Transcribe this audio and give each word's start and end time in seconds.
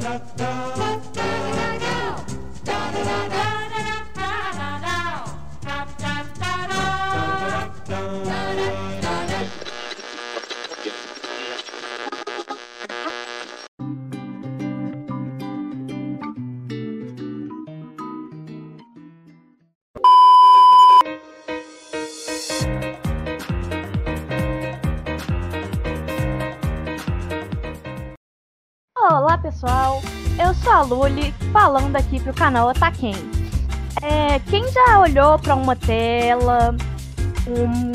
da, 0.00 0.20
da. 0.36 0.89
Olá 29.10 29.36
pessoal, 29.36 30.00
eu 30.38 30.54
sou 30.54 30.72
a 30.72 30.82
Luli, 30.82 31.34
falando 31.52 31.96
aqui 31.96 32.20
pro 32.20 32.32
canal 32.32 32.68
Ataquem. 32.68 33.16
É, 34.00 34.38
quem 34.48 34.62
já 34.70 35.00
olhou 35.00 35.36
para 35.36 35.56
uma 35.56 35.74
tela, 35.74 36.76
um, 37.48 37.90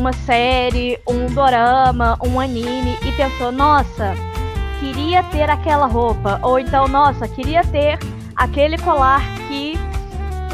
uma 0.00 0.14
série, 0.14 0.98
um 1.06 1.26
dorama, 1.26 2.18
um 2.24 2.40
anime 2.40 2.98
e 3.04 3.12
pensou, 3.12 3.52
nossa, 3.52 4.14
queria 4.80 5.22
ter 5.24 5.50
aquela 5.50 5.84
roupa, 5.84 6.40
ou 6.42 6.58
então, 6.58 6.88
nossa, 6.88 7.28
queria 7.28 7.62
ter 7.62 7.98
aquele 8.34 8.78
colar 8.78 9.20
que 9.48 9.74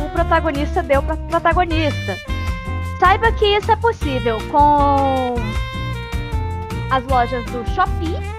o 0.05 0.11
protagonista 0.11 0.83
deu 0.83 1.01
para 1.05 1.17
protagonista. 1.17 2.19
Saiba 2.99 3.31
que 3.31 3.47
isso 3.47 3.71
é 3.71 3.77
possível 3.77 4.39
com 4.51 5.37
as 6.91 7.05
lojas 7.05 7.45
do 7.45 7.65
Shopee 7.71 8.32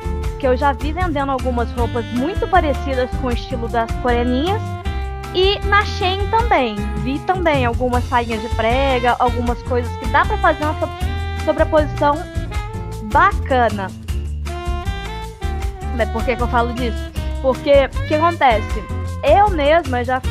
que 0.44 0.48
eu 0.48 0.58
já 0.58 0.74
vi 0.74 0.92
vendendo 0.92 1.32
algumas 1.32 1.72
roupas 1.72 2.04
muito 2.08 2.46
parecidas 2.46 3.10
com 3.22 3.28
o 3.28 3.32
estilo 3.32 3.70
das 3.70 3.90
coreaninhas. 4.02 4.62
E 5.34 5.58
na 5.70 5.86
Shein 5.86 6.30
também. 6.30 6.76
Vi 6.98 7.18
também 7.20 7.64
algumas 7.64 8.04
sainhas 8.10 8.42
de 8.42 8.50
prega, 8.50 9.16
algumas 9.20 9.58
coisas 9.64 9.90
que 10.00 10.06
dá 10.08 10.26
para 10.26 10.38
fazer 10.40 10.66
uma 10.66 10.76
sobreposição 11.46 12.16
bacana. 13.04 13.88
Mas 15.96 16.10
por 16.10 16.26
que, 16.26 16.36
que 16.36 16.44
eu 16.44 16.48
falo 16.50 16.74
disso? 16.74 17.10
Porque 17.42 17.72
o 17.86 18.08
que 18.10 18.16
acontece? 18.16 18.84
Eu 19.24 19.50
mesma 19.50 20.04
já 20.04 20.22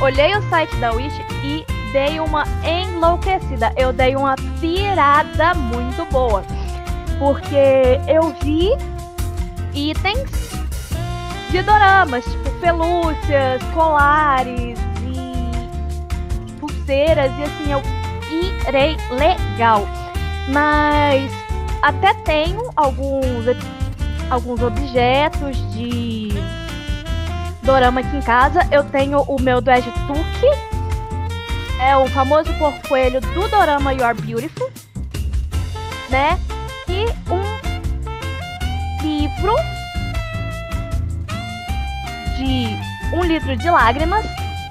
olhei 0.00 0.34
o 0.34 0.42
site 0.48 0.74
da 0.76 0.90
Wish 0.92 1.20
e 1.44 1.66
dei 1.92 2.18
uma 2.18 2.44
enlouquecida. 2.64 3.74
Eu 3.76 3.92
dei 3.92 4.16
uma 4.16 4.36
pirada 4.58 5.52
muito 5.52 6.02
boa 6.10 6.42
porque 7.20 8.00
eu 8.08 8.34
vi 8.42 8.70
itens 9.74 10.30
de 11.50 11.62
doramas, 11.62 12.24
tipo 12.24 12.50
pelúcias, 12.60 13.62
colares 13.74 14.78
e 15.04 16.58
pulseiras, 16.58 17.30
e 17.38 17.42
assim, 17.42 17.72
eu 17.72 17.82
irei 18.66 18.96
legal. 19.10 19.86
Mas 20.48 21.30
até 21.82 22.14
tenho 22.24 22.70
alguns, 22.74 23.44
alguns 24.30 24.62
objetos 24.62 25.56
de 25.74 26.30
dorama 27.62 28.00
aqui 28.00 28.16
em 28.16 28.22
casa. 28.22 28.66
Eu 28.72 28.82
tenho 28.84 29.20
o 29.22 29.40
meu 29.40 29.60
do 29.60 29.70
Edge 29.70 29.92
é 31.82 31.96
o 31.96 32.06
famoso 32.08 32.52
porco 32.54 32.88
coelho 32.88 33.20
do 33.20 33.48
dorama 33.48 33.92
You're 33.92 34.14
Beautiful, 34.14 34.70
né? 36.08 36.38
Um 37.28 37.42
livro 39.02 39.54
de 42.36 42.76
um 43.14 43.24
litro 43.24 43.56
de 43.56 43.70
lágrimas 43.70 44.24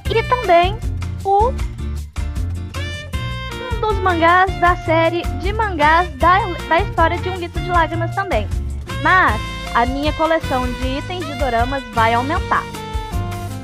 e 0.09 0.23
também 0.23 0.77
o 1.23 1.49
um 3.71 3.81
dos 3.81 3.97
mangás 3.99 4.53
da 4.59 4.75
série 4.77 5.21
de 5.39 5.53
mangás 5.53 6.09
da, 6.15 6.39
da 6.67 6.79
história 6.81 7.17
de 7.17 7.29
um 7.29 7.35
litro 7.35 7.61
de 7.61 7.69
lágrimas 7.69 8.13
também. 8.15 8.47
Mas 9.01 9.39
a 9.73 9.85
minha 9.85 10.11
coleção 10.13 10.65
de 10.65 10.97
itens 10.97 11.25
de 11.25 11.33
doramas 11.35 11.83
vai 11.93 12.13
aumentar. 12.13 12.63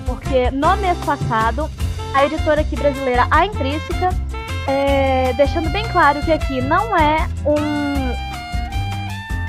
Porque 0.05 0.51
no 0.51 0.75
mês 0.77 0.97
passado, 0.99 1.69
a 2.13 2.25
editora 2.25 2.61
aqui 2.61 2.75
brasileira, 2.75 3.27
a 3.31 3.45
Intrínseca, 3.45 4.09
é, 4.67 5.33
deixando 5.33 5.69
bem 5.69 5.87
claro 5.89 6.21
que 6.21 6.31
aqui 6.31 6.61
não 6.61 6.95
é 6.97 7.27
um 7.45 8.04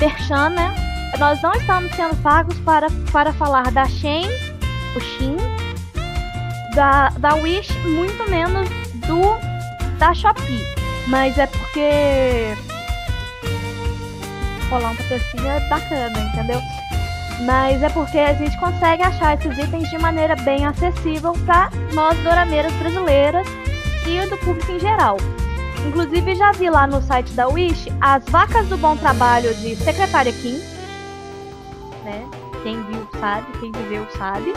Merchan, 0.00 0.50
né? 0.50 0.74
Nós 1.18 1.40
não 1.40 1.52
estamos 1.52 1.94
sendo 1.94 2.16
pagos 2.22 2.58
para, 2.60 2.88
para 3.12 3.32
falar 3.32 3.70
da 3.72 3.86
Shein, 3.86 4.26
o 4.94 5.00
Shein, 5.00 5.36
da, 6.74 7.08
da 7.18 7.34
Wish, 7.36 7.72
muito 7.78 8.30
menos 8.30 8.68
do 9.06 9.22
da 9.98 10.12
Shopee. 10.12 10.62
Mas 11.06 11.38
é 11.38 11.46
porque 11.46 12.54
colar 14.68 14.90
um 14.90 14.96
patrocínio 14.96 15.46
é 15.46 15.60
bacana, 15.68 16.18
entendeu? 16.18 16.60
Mas 17.44 17.82
é 17.82 17.88
porque 17.90 18.18
a 18.18 18.34
gente 18.34 18.56
consegue 18.58 19.02
achar 19.02 19.38
esses 19.38 19.56
itens 19.58 19.88
de 19.88 19.98
maneira 19.98 20.34
bem 20.36 20.66
acessível 20.66 21.32
para 21.44 21.70
nós 21.92 22.16
dorameiras 22.18 22.72
brasileiras 22.74 23.46
e 24.06 24.28
do 24.28 24.36
público 24.38 24.72
em 24.72 24.80
geral. 24.80 25.16
Inclusive, 25.84 26.34
já 26.34 26.52
vi 26.52 26.70
lá 26.70 26.86
no 26.86 27.02
site 27.02 27.32
da 27.32 27.48
Wish 27.48 27.90
as 28.00 28.24
vacas 28.26 28.68
do 28.68 28.76
bom 28.76 28.96
trabalho 28.96 29.54
de 29.54 29.76
Secretária 29.76 30.32
Kim. 30.32 30.58
Né? 32.04 32.24
Quem 32.62 32.82
viu 32.82 33.08
sabe, 33.20 33.46
quem 33.58 33.72
viveu 33.72 34.06
sabe. 34.16 34.52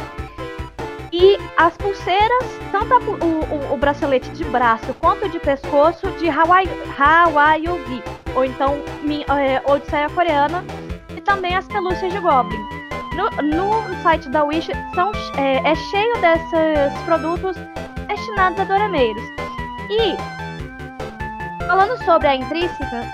E 1.12 1.38
as 1.58 1.75
pulseiras, 1.75 2.46
tanto 2.72 2.94
a, 2.94 2.97
o, 3.00 3.72
o, 3.72 3.74
o, 3.74 3.78
bracelete 3.78 4.29
de 4.29 4.44
braço 4.46 4.94
quanto 5.00 5.28
de 5.28 5.40
pescoço 5.40 6.09
de 6.19 6.29
Hawaii, 6.29 6.69
Hawaii 6.97 7.68
ou 8.35 8.46
então 8.46 8.75
é, 9.38 9.62
Odisseia 9.72 10.09
Coreana, 10.12 10.63
e 11.16 11.22
também 11.22 11.56
as 11.56 11.66
pelúcias 11.66 12.13
de 12.13 12.19
Goblin. 12.19 12.59
No, 13.16 13.29
no 13.41 14.03
site 14.03 14.29
da 14.29 14.44
Wish 14.44 14.69
são, 14.94 15.12
é, 15.35 15.72
é 15.72 15.75
cheio 15.75 16.13
desses 16.22 17.02
produtos 17.06 17.58
destinados 18.08 18.59
a 18.59 18.63
dorameiros. 18.63 19.24
E 19.90 20.38
Falando 21.68 22.03
sobre 22.03 22.28
a 22.28 22.36
intrínseca, 22.36 23.06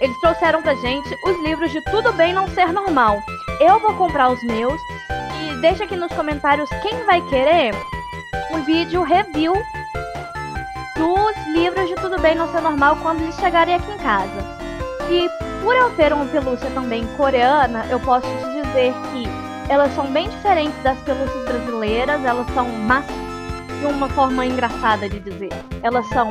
eles 0.00 0.18
trouxeram 0.20 0.62
pra 0.62 0.74
gente 0.74 1.14
os 1.26 1.42
livros 1.42 1.70
de 1.70 1.80
Tudo 1.84 2.12
Bem 2.12 2.32
Não 2.32 2.48
Ser 2.48 2.72
Normal. 2.72 3.20
Eu 3.60 3.78
vou 3.80 3.94
comprar 3.94 4.30
os 4.30 4.42
meus 4.44 4.80
e 5.42 5.60
deixa 5.60 5.84
aqui 5.84 5.96
nos 5.96 6.12
comentários 6.12 6.70
quem 6.82 7.04
vai 7.04 7.20
querer 7.28 7.74
um 8.52 8.62
vídeo 8.62 9.02
review 9.02 9.52
dos 10.96 11.46
livros 11.48 11.88
de 11.88 11.94
Tudo 11.96 12.20
Bem 12.20 12.34
Não 12.34 12.50
Ser 12.50 12.60
Normal 12.60 12.96
quando 13.02 13.22
eles 13.22 13.36
chegarem 13.36 13.74
aqui 13.74 13.90
em 13.92 13.98
casa. 13.98 14.58
E 15.10 15.28
por 15.62 15.74
eu 15.74 15.90
ter 15.96 16.12
uma 16.12 16.26
pelúcia 16.26 16.70
também 16.70 17.06
coreana, 17.16 17.84
eu 17.90 18.00
posso 18.00 18.26
te 18.26 18.62
dizer 18.62 18.94
que 19.12 19.28
elas 19.68 19.94
são 19.94 20.06
bem 20.06 20.28
diferentes 20.28 20.82
das 20.82 20.98
pelúcias 21.00 21.44
brasileiras, 21.44 22.24
elas 22.24 22.46
são 22.54 22.68
macias 22.68 23.30
de 23.80 23.86
uma 23.86 24.08
forma 24.10 24.44
engraçada 24.44 25.08
de 25.08 25.20
dizer. 25.20 25.50
Elas 25.82 26.06
são 26.08 26.30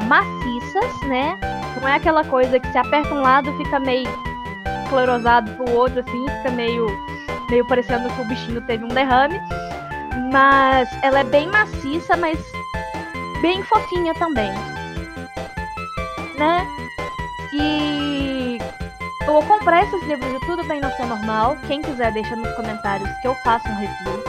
maciças, 0.69 1.01
né? 1.07 1.37
Não 1.79 1.87
é 1.87 1.95
aquela 1.95 2.23
coisa 2.23 2.59
que 2.59 2.71
se 2.71 2.77
aperta 2.77 3.13
um 3.13 3.21
lado 3.21 3.51
fica 3.57 3.79
meio 3.79 4.09
esclerosado 4.83 5.51
pro 5.51 5.71
outro, 5.71 5.99
assim, 5.99 6.25
fica 6.37 6.51
meio, 6.51 6.87
meio 7.49 7.65
parecendo 7.67 8.09
que 8.09 8.21
o 8.21 8.25
bichinho 8.25 8.61
teve 8.61 8.83
um 8.83 8.89
derrame. 8.89 9.39
Mas 10.31 10.89
ela 11.03 11.19
é 11.19 11.23
bem 11.23 11.47
maciça, 11.47 12.15
mas 12.17 12.39
bem 13.41 13.63
fofinha 13.63 14.13
também. 14.15 14.51
Né? 16.37 16.67
E 17.53 18.57
eu 19.25 19.33
vou 19.33 19.43
comprar 19.43 19.83
esses 19.83 20.03
livros 20.07 20.31
de 20.31 20.39
Tudo 20.45 20.63
Bem 20.65 20.79
Não 20.79 20.91
Ser 20.91 21.05
Normal. 21.05 21.57
Quem 21.67 21.81
quiser 21.81 22.11
deixa 22.11 22.35
nos 22.35 22.51
comentários 22.55 23.09
que 23.21 23.27
eu 23.27 23.35
faço 23.43 23.67
um 23.67 23.75
review. 23.75 24.23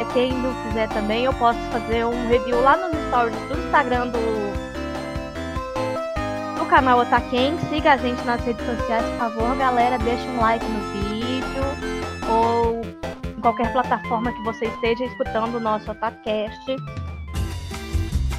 É 0.00 0.12
quem 0.12 0.32
não 0.32 0.54
quiser 0.64 0.88
também, 0.88 1.24
eu 1.24 1.32
posso 1.34 1.58
fazer 1.70 2.04
um 2.04 2.28
review 2.28 2.60
lá 2.60 2.76
nos 2.76 2.98
stories 3.08 3.38
do 3.48 3.58
Instagram 3.58 4.08
do 4.08 4.71
canal 6.72 7.00
Otaken. 7.00 7.58
Siga 7.68 7.92
a 7.92 7.96
gente 7.98 8.24
nas 8.24 8.42
redes 8.46 8.64
sociais, 8.64 9.04
por 9.04 9.18
favor, 9.18 9.56
galera. 9.58 9.98
Deixa 9.98 10.26
um 10.30 10.40
like 10.40 10.64
no 10.64 10.80
vídeo 10.92 11.64
ou 12.30 12.80
em 13.28 13.40
qualquer 13.42 13.70
plataforma 13.72 14.32
que 14.32 14.42
você 14.42 14.64
esteja 14.64 15.04
escutando 15.04 15.56
o 15.56 15.60
nosso 15.60 15.90
Otacast. 15.90 16.76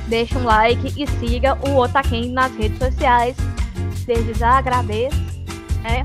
Deixa 0.08 0.40
um 0.40 0.46
like 0.46 1.00
e 1.00 1.06
siga 1.20 1.56
o 1.70 1.78
Otaken 1.78 2.32
nas 2.32 2.52
redes 2.56 2.80
sociais. 2.80 3.38
Desde 4.08 4.34
já 4.34 4.58
agradeço. 4.58 5.22
Né? 5.84 6.04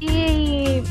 E 0.00 0.84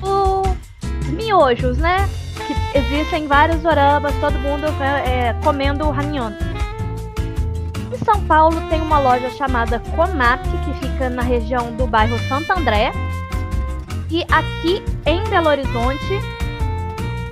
os 0.00 1.08
miojos, 1.10 1.76
né? 1.76 2.08
que 2.46 2.78
existem 2.78 3.26
vários 3.26 3.60
doramas, 3.60 4.14
todo 4.18 4.38
mundo 4.38 4.66
é, 5.06 5.34
comendo 5.44 5.90
ramyun. 5.90 6.30
Em 6.30 6.53
São 8.04 8.20
Paulo 8.26 8.60
tem 8.68 8.80
uma 8.82 8.98
loja 8.98 9.30
chamada 9.30 9.80
Comap, 9.96 10.42
que 10.42 10.86
fica 10.86 11.08
na 11.08 11.22
região 11.22 11.72
do 11.72 11.86
bairro 11.86 12.18
Santo 12.28 12.52
André. 12.52 12.92
E 14.10 14.22
aqui 14.30 14.84
em 15.06 15.24
Belo 15.24 15.48
Horizonte, 15.48 16.20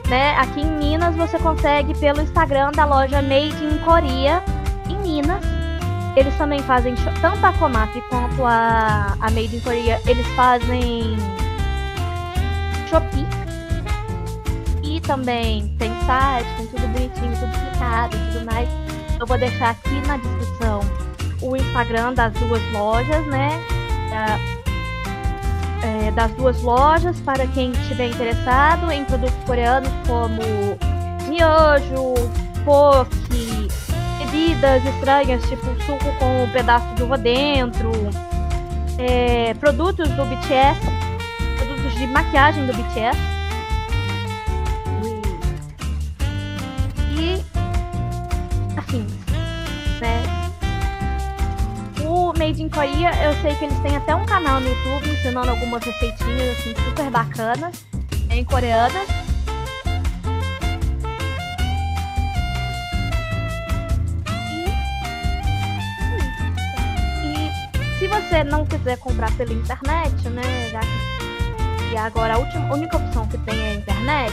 né, 0.09 0.35
aqui 0.39 0.63
em 0.63 0.71
Minas, 0.71 1.15
você 1.15 1.39
consegue 1.39 1.95
pelo 1.99 2.23
Instagram 2.23 2.73
da 2.73 2.87
loja 2.87 3.21
Made 3.21 3.63
in 3.63 3.79
Coreia, 3.85 4.43
em 4.89 4.97
Minas. 4.97 5.45
Eles 6.17 6.35
também 6.37 6.61
fazem 6.61 6.95
tanto 7.21 7.45
a 7.45 7.53
Comap 7.53 7.95
quanto 8.09 8.45
a, 8.45 9.17
a 9.21 9.31
Made 9.31 9.57
in 9.57 9.61
Korea, 9.61 10.01
eles 10.07 10.27
fazem 10.29 11.17
Shopee. 12.89 13.27
E 14.83 15.01
também 15.01 15.69
tem 15.79 15.93
site, 16.07 16.49
tem 16.57 16.67
tudo 16.67 16.89
bonitinho, 16.89 17.33
tudo 17.39 17.53
explicado 17.53 18.17
e 18.17 18.33
tudo 18.33 18.47
mais. 18.47 18.92
Eu 19.23 19.27
vou 19.27 19.39
deixar 19.39 19.71
aqui 19.71 20.05
na 20.09 20.17
descrição 20.17 20.81
o 21.41 21.55
Instagram 21.55 22.13
das 22.13 22.33
duas 22.33 22.61
lojas, 22.73 23.25
né? 23.29 23.51
é, 25.81 26.11
das 26.11 26.33
duas 26.33 26.61
lojas 26.61 27.21
para 27.21 27.47
quem 27.47 27.71
estiver 27.71 28.09
interessado 28.09 28.91
em 28.91 29.05
produtos 29.05 29.37
coreanos 29.47 29.93
como 30.09 30.43
miojo, 31.29 32.15
poke, 32.65 33.69
bebidas 34.19 34.85
estranhas, 34.85 35.41
tipo 35.49 35.67
suco 35.83 36.19
com 36.19 36.43
um 36.43 36.51
pedaço 36.51 36.93
de 36.97 37.05
uva 37.05 37.17
dentro, 37.17 37.93
é, 38.99 39.55
produtos 39.55 40.09
do 40.09 40.25
BTS, 40.25 40.81
produtos 41.59 41.95
de 41.95 42.09
maquiagem 42.09 42.67
do 42.67 42.73
BTS. 42.73 43.31
Né? 50.03 50.25
O 52.05 52.33
Made 52.37 52.61
in 52.61 52.69
Korea, 52.69 53.11
eu 53.25 53.41
sei 53.41 53.55
que 53.55 53.65
eles 53.65 53.79
têm 53.79 53.97
até 53.97 54.15
um 54.15 54.27
canal 54.27 54.61
no 54.61 54.69
YouTube 54.69 55.09
ensinando 55.09 55.51
algumas 55.51 55.83
receitinhas 55.85 56.59
assim 56.59 56.75
super 56.85 57.09
bacanas 57.11 57.85
em 58.29 58.45
coreanas. 58.45 59.07
se 67.99 68.09
você 68.09 68.43
não 68.43 68.67
quiser 68.67 68.99
comprar 68.99 69.31
pela 69.37 69.53
internet, 69.53 70.29
né, 70.29 70.43
já 70.73 70.81
que 70.81 71.13
e 71.93 71.97
agora 71.97 72.35
a, 72.35 72.39
última, 72.39 72.75
única 72.75 72.97
opção 72.97 73.29
que 73.29 73.39
tem 73.39 73.61
é 73.61 73.71
a 73.71 73.75
internet, 73.75 74.33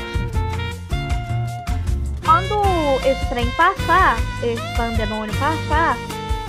quando 2.29 2.61
esse 3.07 3.25
trem 3.27 3.49
passar, 3.51 4.15
esse 4.43 4.77
pandemônio 4.77 5.33
passar 5.39 5.97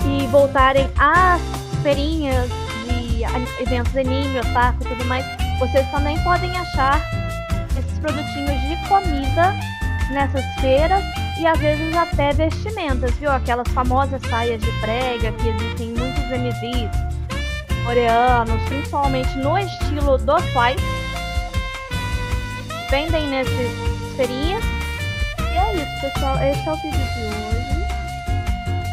e 0.05 0.27
voltarem 0.27 0.87
às 0.99 1.41
feirinhas 1.81 2.47
de 2.85 3.23
eventos 3.63 3.95
anime, 3.97 4.39
otaku 4.39 4.83
e 4.83 4.87
tudo 4.89 5.03
mais, 5.05 5.25
vocês 5.57 5.89
também 5.89 6.23
podem 6.23 6.55
achar 6.55 7.01
esses 7.79 7.97
produtinhos 7.97 8.61
de 8.61 8.87
comida 8.87 9.55
nessas 10.11 10.45
feiras 10.59 11.03
e 11.39 11.47
às 11.47 11.57
vezes 11.57 11.95
até 11.95 12.31
vestimentas, 12.31 13.11
viu? 13.15 13.31
Aquelas 13.31 13.67
famosas 13.69 14.21
saias 14.29 14.61
de 14.61 14.71
prega 14.81 15.31
que 15.31 15.49
existem 15.49 15.89
em 15.89 15.93
muitos 15.97 16.23
MVs 16.25 16.91
coreanos, 17.85 18.61
principalmente 18.67 19.35
no 19.39 19.57
estilo 19.57 20.19
do 20.19 20.35
Twice. 20.35 20.85
Vendem 22.91 23.27
nesses 23.29 23.71
feirinhas. 24.15 24.70
E 25.53 25.57
é 25.57 25.75
isso, 25.75 26.01
pessoal. 26.01 26.37
Esse 26.37 26.67
é 26.67 26.71
o 26.71 26.75
vídeo 26.77 26.91
de 26.91 27.23
hoje. 27.27 27.75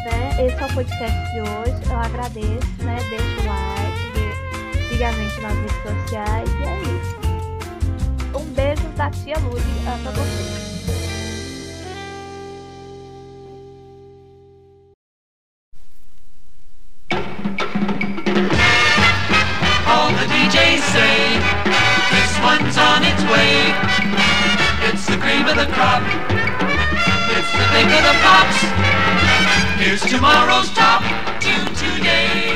Né? 0.04 0.46
Esse 0.46 0.62
é 0.62 0.66
o 0.66 0.74
podcast 0.74 1.32
de 1.32 1.40
hoje. 1.40 1.90
Eu 1.90 1.96
agradeço, 1.96 2.82
né? 2.82 2.96
Deixa 3.08 3.40
o 3.40 3.46
like, 3.46 4.88
siga 4.88 5.08
a 5.08 5.12
gente 5.12 5.40
nas 5.40 5.54
redes 5.54 5.82
sociais. 5.82 6.50
E 6.50 6.62
é 6.64 6.80
isso. 6.82 7.18
Um 8.36 8.44
beijo 8.54 8.88
da 8.96 9.10
tia 9.10 9.38
Luli 9.38 9.62
pra 10.02 10.10
vocês. 10.12 10.68
one's 22.48 22.78
on 22.78 23.02
its 23.04 23.22
way. 23.24 23.74
It's 24.88 25.06
the 25.06 25.18
cream 25.18 25.46
of 25.46 25.56
the 25.56 25.66
crop. 25.66 26.37
It's 27.80 27.86
the 27.86 27.92
thing 27.92 28.06
of 28.06 28.12
the 28.12 28.18
pops. 28.26 28.58
Here's 29.78 30.02
tomorrow's 30.02 30.68
top 30.74 31.00
tune 31.38 31.64
today. 31.76 32.50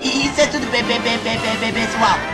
Isso 0.00 0.40
é 0.40 0.46
tudo, 0.46 0.70
bebê, 0.70 1.00
bebê, 1.00 1.38
bebê, 1.38 1.72
pessoal. 1.72 2.31